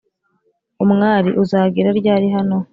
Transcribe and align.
umwali 0.83 1.29
uzagera 1.43 1.89
ryari 1.99 2.27
hano? 2.35 2.57